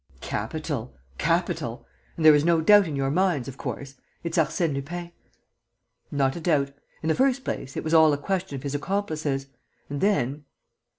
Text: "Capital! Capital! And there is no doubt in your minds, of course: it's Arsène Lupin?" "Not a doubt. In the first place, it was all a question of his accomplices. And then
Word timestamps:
"Capital! 0.21 0.95
Capital! 1.19 1.85
And 2.17 2.25
there 2.25 2.33
is 2.33 2.43
no 2.43 2.59
doubt 2.59 2.87
in 2.87 2.95
your 2.95 3.11
minds, 3.11 3.47
of 3.47 3.59
course: 3.59 3.93
it's 4.23 4.35
Arsène 4.39 4.73
Lupin?" 4.73 5.11
"Not 6.09 6.35
a 6.35 6.39
doubt. 6.39 6.71
In 7.03 7.07
the 7.09 7.13
first 7.13 7.43
place, 7.43 7.77
it 7.77 7.83
was 7.83 7.93
all 7.93 8.11
a 8.11 8.17
question 8.17 8.55
of 8.55 8.63
his 8.63 8.73
accomplices. 8.73 9.45
And 9.91 10.01
then 10.01 10.45